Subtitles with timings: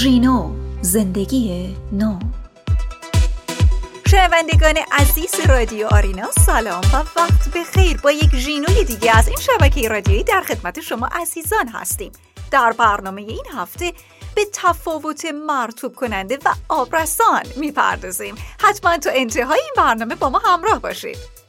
[0.00, 0.50] ژینو
[0.80, 2.18] زندگی نو
[4.10, 9.36] شنوندگان عزیز رادیو آرینا سلام و وقت به خیر با یک ژینوی دیگه از این
[9.36, 12.12] شبکه رادیویی در خدمت شما عزیزان هستیم.
[12.50, 13.92] در برنامه این هفته
[14.34, 18.34] به تفاوت مرتوب کننده و آبرسان می‌پردازیم.
[18.60, 21.39] حتما تا انتهای این برنامه با ما همراه باشید.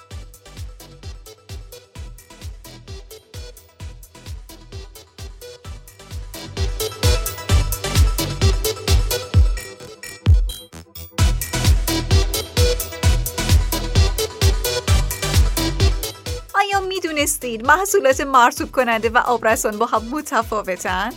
[17.43, 21.09] می‌دونستید محصولات مرتوب کننده و آبرسان با هم متفاوتن؟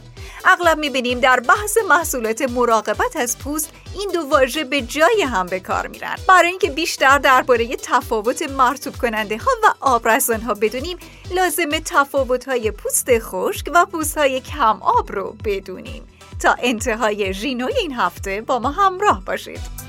[0.44, 5.60] اغلب می‌بینیم در بحث محصولات مراقبت از پوست این دو واژه به جای هم به
[5.60, 6.16] کار میرن.
[6.28, 10.98] برای اینکه بیشتر درباره تفاوت مرتوب کننده ها و آبرسان ها بدونیم
[11.30, 16.08] لازم تفاوت های پوست خشک و پوست های کم آب رو بدونیم.
[16.42, 19.83] تا انتهای ژینوی این هفته با ما همراه باشید.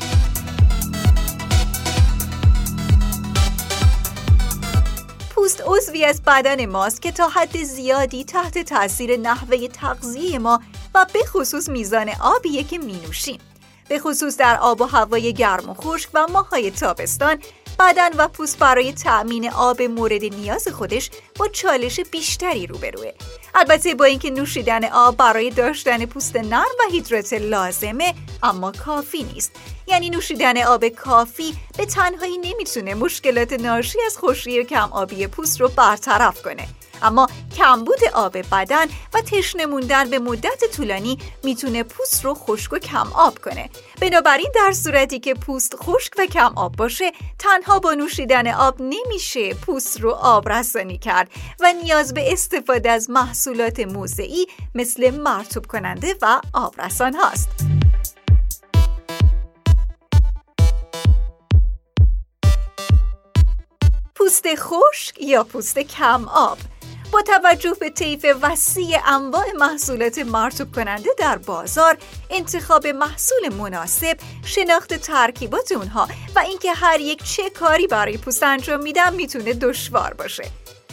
[5.46, 10.62] پوست عضوی از بدن ماست که تا حد زیادی تحت تاثیر نحوه تغذیه ما
[10.96, 13.40] و به خصوص میزان آبیه که می نوشیم.
[13.90, 17.38] به خصوص در آب و هوای گرم و خشک و ماهای تابستان
[17.80, 21.10] بدن و پوست برای تأمین آب مورد نیاز خودش
[21.40, 23.12] با چالش بیشتری روبروه.
[23.56, 29.52] البته با اینکه نوشیدن آب برای داشتن پوست نرم و هیدرات لازمه اما کافی نیست.
[29.88, 35.68] یعنی نوشیدن آب کافی به تنهایی نمی‌تونه مشکلات ناشی از خشکی کم آبی پوست رو
[35.68, 36.68] برطرف کنه.
[37.02, 42.80] اما کمبود آب بدن و تشنه موندن به مدت طولانی می‌تونه پوست رو خشک و
[42.80, 43.70] کم آب کنه.
[44.02, 49.54] بنابراین در صورتی که پوست خشک و کم آب باشه تنها با نوشیدن آب نمیشه
[49.54, 51.30] پوست رو آب رسانی کرد
[51.60, 57.50] و نیاز به استفاده از محصولات موضعی مثل مرتوب کننده و آبرسان هاست.
[64.16, 66.58] پوست خشک یا پوست کم آب؟
[67.16, 71.98] با توجه به طیف وسیع انواع محصولات مرتوب کننده در بازار
[72.30, 78.84] انتخاب محصول مناسب شناخت ترکیبات اونها و اینکه هر یک چه کاری برای پوست انجام
[78.84, 80.44] میدن می‌تونه دشوار باشه.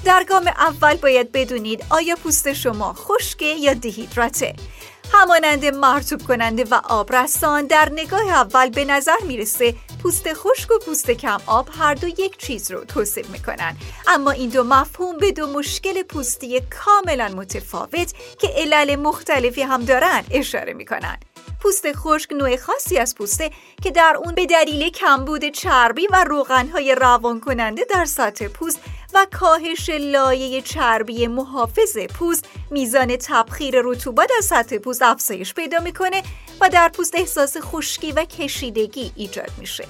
[0.04, 4.54] در گام اول باید بدونید آیا پوست شما خشکه یا دیهیدراته
[5.12, 11.10] همانند مرتوب کننده و آبرسان در نگاه اول به نظر می‌رسه پوست خشک و پوست
[11.10, 13.76] کم آب هر دو یک چیز رو توصیف می‌کنن.
[14.06, 20.24] اما این دو مفهوم به دو مشکل پوستی کاملا متفاوت که علل مختلفی هم دارن
[20.30, 21.18] اشاره می‌کنن.
[21.62, 23.50] پوست خشک نوع خاصی از پوسته
[23.82, 28.80] که در اون به دلیل کمبود چربی و روغنهای روان کننده در سطح پوست
[29.14, 36.22] و کاهش لایه چربی محافظ پوست میزان تبخیر رطوبت از سطح پوست افزایش پیدا می‌کنه
[36.60, 39.84] و در پوست احساس خشکی و کشیدگی ایجاد میشه.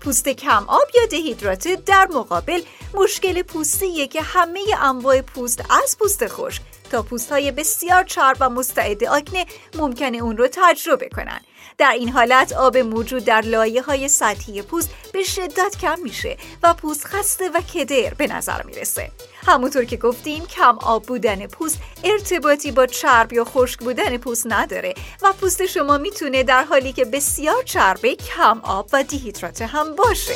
[0.00, 2.60] پوست کم آب یا دهیدراته در مقابل
[2.94, 8.50] مشکل پوستیه که همه انواع پوست از پوست خشک تا پوست های بسیار چرب و
[8.50, 11.40] مستعد آکنه ممکنه اون رو تجربه کنن.
[11.78, 16.74] در این حالت آب موجود در لایه های سطحی پوست به شدت کم میشه و
[16.74, 19.10] پوست خسته و کدر به نظر می‌رسه.
[19.46, 24.94] همونطور که گفتیم کم آب بودن پوست ارتباطی با چرب یا خشک بودن پوست نداره
[25.22, 30.34] و پوست شما می‌تونه در حالی که بسیار چربه کم آب و دیهیدرات هم باشه.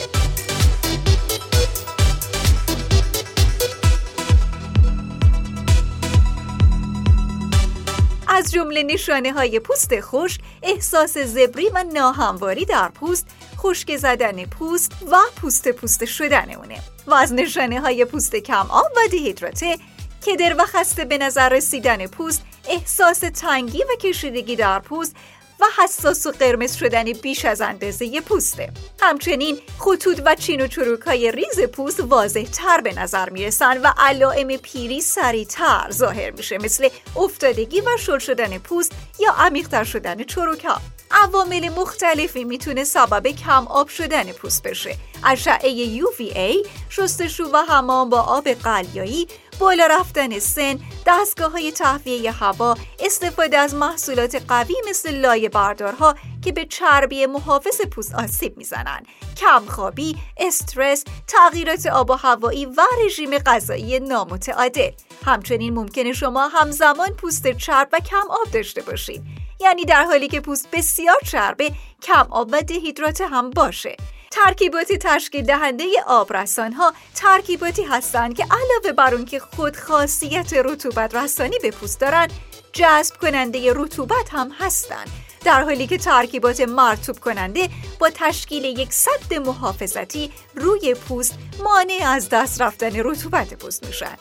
[8.51, 15.17] جمله نشانه های پوست خشک احساس زبری و ناهمواری در پوست خشک زدن پوست و
[15.41, 19.79] پوست پوست شدن اونه و از نشانه های پوست کم آب و دیهیدراته
[20.27, 25.17] کدر و خسته به نظر رسیدن پوست احساس تنگی و کشیدگی در پوست
[25.61, 28.73] و حساس و قرمز شدن بیش از اندازه پوسته.
[29.01, 33.93] همچنین خطوط و چین و چروک های ریز پوست واضح تر به نظر می‌رسن و
[33.99, 40.65] علائم پیری سریعتر ظاهر میشه مثل افتادگی و شل شدن پوست یا عمیقتر شدن چروک
[40.65, 40.81] ها
[41.11, 44.97] عوامل مختلفی می‌تونه سبب کم آب شدن پوست بشه.
[45.25, 49.29] اشعه UVA شستشو و حمام با آب قلیایی
[49.61, 56.15] بالا رفتن سن دستگاه های تهویه هوا استفاده از محصولات قوی مثل لایه بردارها
[56.45, 63.39] که به چربی محافظ پوست آسیب می‌زنند کمخوابی استرس تغییرات آب و هوایی و رژیم
[63.39, 64.91] غذایی نامتعادل.
[65.27, 69.23] همچنین ممکنه شما همزمان پوست چرب و کم آب داشته باشید
[69.61, 71.73] یعنی در حالی که پوست بسیار چربه
[72.03, 73.97] کم آب و دهیدرات هم باشه.
[74.31, 81.15] ترکیبات تشکیل دهنده آبرسان ها ترکیباتی هستند که علاوه بر اون که خود خاصیت رطوبت
[81.15, 82.29] رسانی به پوست دارن
[82.73, 85.09] جذب کننده رطوبت هم هستند
[85.45, 87.69] در حالی که ترکیبات مرتوب کننده
[87.99, 91.35] با تشکیل یک صد محافظتی روی پوست
[91.65, 94.17] مانع از دست رفتن رطوبت پوست میشن.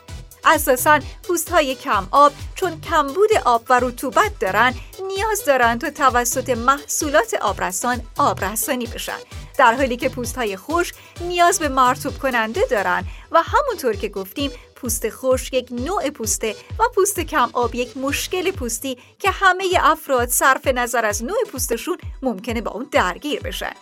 [0.46, 4.74] اساسا پوست های کم آب چون کمبود آب و رطوبت دارن
[5.08, 9.20] نیاز دارن تا توسط محصولات آبرسان آبرسانی بشن.
[9.60, 14.52] در حالی که پوست های خشک نیاز به مرتوب کننده دارن و همونطور که گفتیم
[14.76, 20.30] پوست خشک یک نوع پوسته و پوست کم آب یک مشکل پوستی که همه افراد
[20.30, 23.74] صرف نظر از نوع پوستشون ممکنه با اون درگیر بشن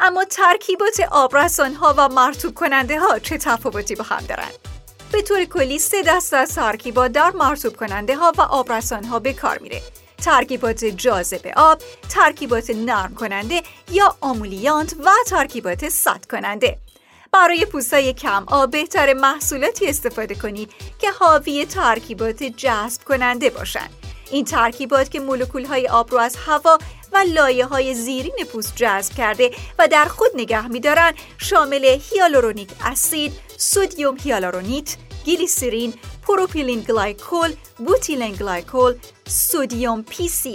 [0.00, 4.71] اما ترکیبات آبرسان ها و مرتوب کننده ها چه تفاوتی با هم دارند؟
[5.12, 9.58] به طور کلی سه دست از ترکیبات مرتوب کننده ها و آبرسان ها به کار
[9.58, 9.82] میره
[10.24, 16.78] ترکیبات جاذب آب، ترکیبات نرم کننده یا آمولیانت و ترکیبات سد کننده
[17.32, 24.01] برای پوستای کم آب بهتر محصولاتی استفاده کنید که حاوی ترکیبات جذب کننده باشند.
[24.32, 26.78] این ترکیبات که مولکول های آب رو از هوا
[27.12, 33.32] و لایه های زیرین پوست جذب کرده و در خود نگه میدارن شامل hyaluronic acid،
[33.56, 38.94] sodium hyaluronate، گلیسرین، propylene glycol، butylene glycol،
[39.26, 40.04] sodium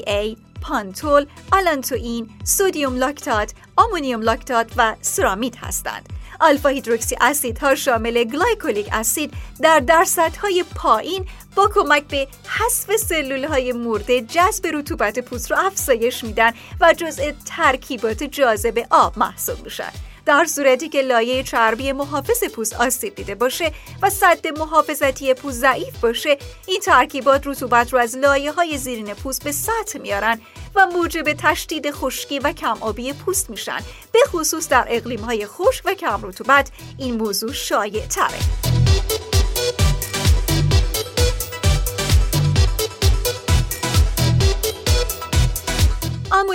[0.07, 6.09] PCA، panthenol، allantoin، sodium lactate، ammonium lactate و ceramide هستند.
[6.39, 11.25] alpha hydroxy acid ها شامل glycolic acid در درصدهای پایین
[11.55, 16.51] با کمک به حذف سلول های مرده جذب رطوبت پوست رو افزایش میدن
[16.81, 19.91] و جزء ترکیبات جاذب آب محسوب میشن.
[20.27, 23.71] در صورتی که لایه چربی محافظ پوست آسیب دیده باشه
[24.01, 26.37] و صد محافظتی پوست ضعیف باشه
[26.67, 30.41] این ترکیبات رطوبت رو از لایه های زیرین پوست به سطح میارن
[30.75, 33.79] و موجب تشدید خشکی و کم آبی پوست میشن
[34.11, 36.71] به خصوص در اقلیم های خشک و کم رطوبت.
[36.97, 38.76] این موضوع شایع تره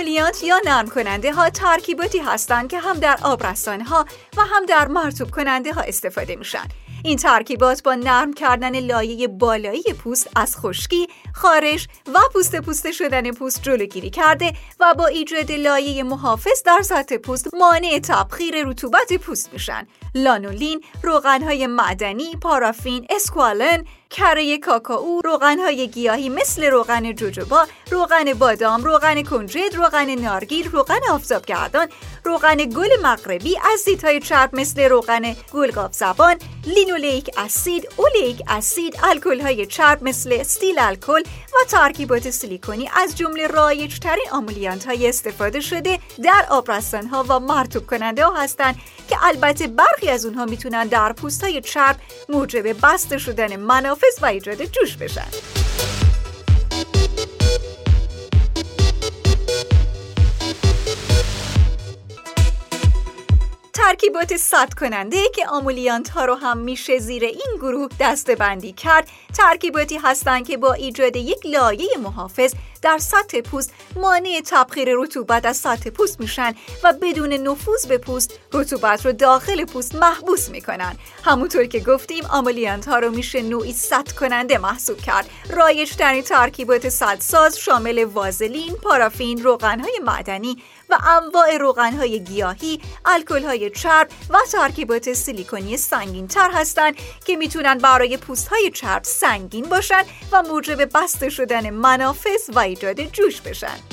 [0.03, 4.05] آمولیانت یا نرم کننده ها ترکیباتی هستند که هم در آبرسان ها
[4.37, 6.67] و هم در مرتوب کننده ها استفاده میشن
[7.03, 13.31] این ترکیبات با نرم کردن لایه بالایی پوست از خشکی، خارش و پوست پوست شدن
[13.31, 19.53] پوست جلوگیری کرده و با ایجاد لایه محافظ در سطح پوست مانع تبخیر رطوبت پوست
[19.53, 19.87] میشن.
[20.15, 29.23] لانولین، روغنهای معدنی، پارافین، اسکوالن، کره کاکائو، روغنهای گیاهی مثل روغن جوجوبا، روغن بادام، روغن
[29.23, 31.87] کنجد، روغن نارگیل، روغن آفتابگردان،
[32.23, 36.35] روغن گل مغربی، اسیدهای چرب مثل روغن گل گاوزبان،
[36.65, 41.21] linoleic acid، oleic acid، الکل‌های چرب مثل cetyl alcohol
[41.53, 47.87] و ترکیبات سیلیکونی از جمله رایجترین emollient های استفاده شده در آبرسان ها و مرطوب
[47.87, 48.75] کننده ها هستند
[49.09, 51.95] که البته برخی از اونها می‌تونن در پوست های چرب
[52.29, 53.55] موجب بسته شدن
[54.03, 55.62] منافذ و ایجاد جوش بشن.
[64.03, 69.07] ترکیبات سد کننده که آمولیانت ها رو هم میشه زیر این گروه دسته بندی کرد
[69.37, 75.57] ترکیباتی هستند که با ایجاد یک لایه محافظ در سطح پوست مانع تبخیر رطوبت از
[75.57, 76.53] سطح پوست میشن
[76.83, 80.95] و بدون نفوذ به پوست رطوبت رو داخل پوست محبوس می‌کنن.
[81.23, 85.29] همونطور که گفتیم آمولیانت ها رو میشه نوعی سد کننده محسوب کرد.
[85.49, 90.57] رایج ترین ترکیبات سدساز شامل وازلین، پارافین، روغن های معدنی
[90.89, 97.35] و انواع روغن های گیاهی، الکل های چرب و ترکیبات سیلیکونی سنگین تر هستند که
[97.35, 103.41] می‌تونن برای پوست های چرب سنگین باشن و موجب بسته شدن منافذ و ایجاد جوش
[103.41, 103.92] بشن.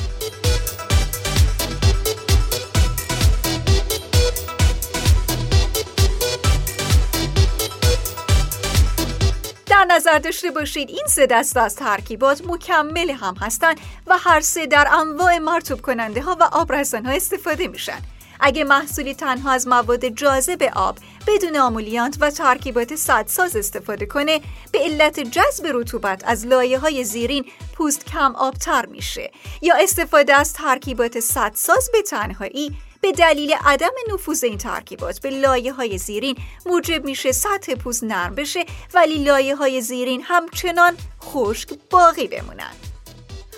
[10.01, 10.91] نظر داشته باشید.
[10.91, 16.23] این سه دست از ترکیبات مکمل هم هستند و هر سه در انواع مرتوب کننده
[16.23, 17.99] ها و آبرسان ها استفاده میشن.
[18.41, 24.41] اگه محصولی تنها از مواد جاذب آب بدون آمولیانت و ترکیبات سدساز استفاده کنه
[24.73, 29.31] به علت جذب رطوبت از لایه های زیرین پوست کم آبتر میشه.
[29.63, 35.73] یا استفاده از ترکیبات سدساز به تنهایی به دلیل عدم نفوذ این ترکیبات به لایه
[35.73, 38.65] های زیرین موجب میشه سطح پوست نرم بشه
[38.95, 42.73] ولی لایه های زیرین همچنان خشک باقی بمونن.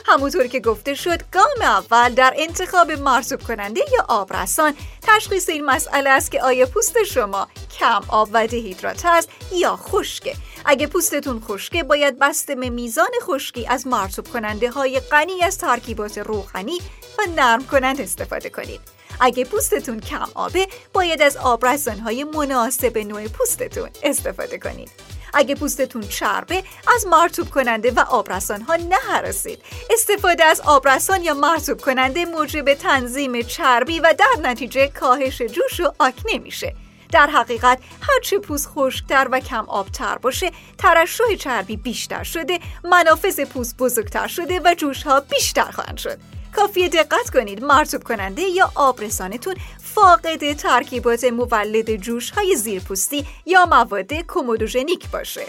[0.07, 6.11] همونطور که گفته شد گام اول در انتخاب مرسوب کننده یا آبرسان تشخیص این مسئله
[6.11, 10.37] است که آیا پوست شما کم آب و دهیدرات است یا خشکه.
[10.65, 16.19] اگه پوستتون خشکه باید بسته به میزان خشکی از مرسوب کننده های غنی از ترکیبات
[16.19, 16.79] روغنی
[17.19, 19.02] و نرم کنند استفاده کنید.
[19.25, 24.91] اگه پوستتون کم آبه باید از آبرسانهای مناسب نوع پوستتون استفاده کنید.
[25.35, 26.65] اگه پوستتون چربه
[26.95, 29.59] از مرتوب کننده و آبرسان ها نهرسید.
[29.91, 35.93] استفاده از آبرسان یا مرتوب کننده موجب تنظیم چربی و در نتیجه کاهش جوش و
[35.99, 36.75] آکنه میشه.
[37.13, 43.77] در حقیقت هرچه پوست خشکتر و کم آبتر باشه ترشح چربی بیشتر شده منافذ پوست
[43.77, 46.32] بزرگتر شده و جوش ها بیشتر خواهند شد.
[46.57, 47.65] کافی دقت کنید.
[47.65, 55.47] مرتوب کننده یا آبرسانتون فاقد ترکیبات مولد جوش های زیرپوستی یا مواد کومودوژنیک باشه.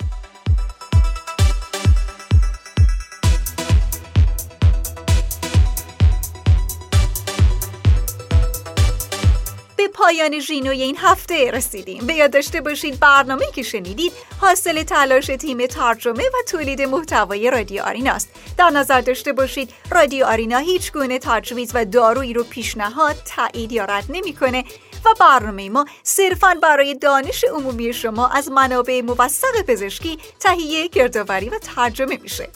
[9.94, 12.08] پایان ژینوی این هفته رسیدیم.
[12.08, 17.84] به یاد داشته باشید برنامه که شنیدید حاصل تلاش تیم ترجمه و تولید محتوای رادیو
[17.84, 18.30] آریناست.
[18.58, 19.74] در نظر داشته باشید.
[19.92, 24.64] رادیو آرینا هیچ گونه تجویز و دارویی رو پیشنهاد تایید یا رد نمی‌کنه
[25.06, 31.60] و برنامه ما صرفا برای دانش عمومی شما از منابع موثق پزشکی تهیه گردآوری و
[31.60, 32.50] ترجمه میشه.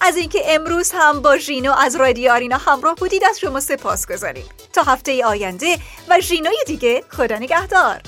[0.00, 4.44] از اینکه امروز هم با ژینو از رادیو آرینا همراه بودید از شما سپاس گذاریم
[4.72, 5.78] تا هفته آینده
[6.08, 8.00] و ژینوی دیگه خدا نگهدار.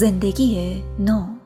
[0.00, 1.39] زندگی نو.